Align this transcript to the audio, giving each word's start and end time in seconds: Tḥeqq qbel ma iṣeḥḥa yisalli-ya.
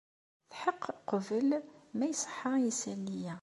Tḥeqq 0.51 0.83
qbel 1.09 1.49
ma 1.97 2.05
iṣeḥḥa 2.11 2.53
yisalli-ya. 2.63 3.29